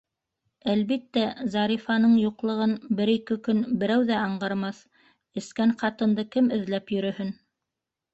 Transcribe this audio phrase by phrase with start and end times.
[0.71, 1.25] Әлбиттә,
[1.55, 4.79] Зарифаның юҡлығын бер-ике көн берәү ҙә аңғармаҫ-
[5.43, 7.31] эскән ҡатынды кем эҙләп йөрөһөн?